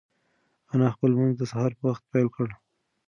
[0.73, 2.47] انا خپل لمونځ د سهار په وخت پیل کړ.